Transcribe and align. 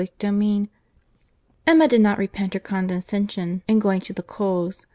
CHAPTER 0.03 0.35
IX 0.41 0.65
Emma 1.67 1.87
did 1.87 2.01
not 2.01 2.17
repent 2.17 2.55
her 2.55 2.59
condescension 2.59 3.61
in 3.67 3.77
going 3.77 4.01
to 4.01 4.13
the 4.13 4.23
Coles. 4.23 4.87